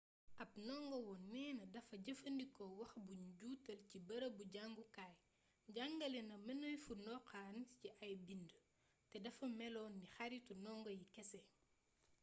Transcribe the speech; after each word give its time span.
ab 0.43 0.51
ndongowoon 0.63 1.21
neena 1.33 1.63
dafa 1.75 1.95
jëfandikoo 2.05 2.71
wax 2.79 2.91
bu 3.05 3.13
nu 3.21 3.27
juutal 3.39 3.79
ci 3.89 3.97
bërëbu 4.07 4.43
jàngukaay 4.53 5.13
jàngale 5.75 6.19
na 6.29 6.35
mënefu 6.47 6.91
ndoxaan 6.99 7.57
ci 7.79 7.87
ay 8.05 8.13
bind 8.27 8.51
te 9.09 9.17
dafa 9.25 9.45
melon 9.59 9.91
ni 9.99 10.07
xaritu 10.15 10.51
ndongo 10.57 10.89
yi 10.99 11.05
kese 11.15 11.39